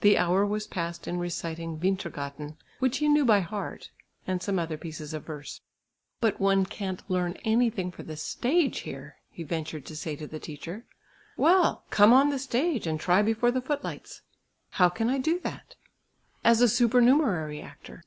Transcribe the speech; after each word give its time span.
The 0.00 0.16
hour 0.16 0.46
was 0.46 0.66
passed 0.66 1.06
in 1.06 1.18
reciting 1.18 1.78
"Vintergatan," 1.78 2.56
which 2.78 2.96
he 2.96 3.10
knew 3.10 3.26
by 3.26 3.40
heart, 3.40 3.90
and 4.26 4.40
some 4.42 4.58
other 4.58 4.78
pieces 4.78 5.12
of 5.12 5.26
verse. 5.26 5.60
"But 6.18 6.40
one 6.40 6.64
can't 6.64 7.02
learn 7.10 7.34
anything 7.44 7.90
for 7.90 8.02
the 8.02 8.16
stage 8.16 8.78
here," 8.88 9.16
he 9.28 9.42
ventured 9.42 9.84
to 9.84 9.94
say 9.94 10.16
to 10.16 10.26
the 10.26 10.40
teacher. 10.40 10.86
"Well! 11.36 11.84
come 11.90 12.14
on 12.14 12.30
the 12.30 12.38
stage, 12.38 12.86
and 12.86 12.98
try 12.98 13.20
before 13.20 13.50
the 13.50 13.60
footlights." 13.60 14.22
"How 14.70 14.88
can 14.88 15.10
I 15.10 15.18
do 15.18 15.38
that?" 15.40 15.74
"As 16.42 16.62
a 16.62 16.70
supernumerary 16.70 17.60
actor." 17.60 18.02